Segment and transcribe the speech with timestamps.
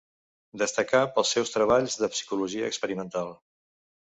[0.61, 3.31] Destacà pels seus treballs de psicologia experimental.